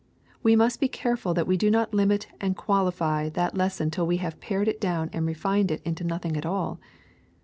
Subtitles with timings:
[0.41, 4.17] We must be careful that we do not limit and qualify that lesson till we
[4.17, 6.79] have pared it down and refined it into nothing at all.